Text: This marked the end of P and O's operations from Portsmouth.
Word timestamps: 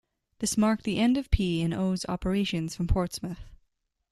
This 0.39 0.57
marked 0.57 0.83
the 0.83 0.97
end 0.97 1.15
of 1.15 1.29
P 1.29 1.61
and 1.61 1.75
O's 1.75 2.05
operations 2.09 2.75
from 2.75 2.87
Portsmouth. 2.87 3.43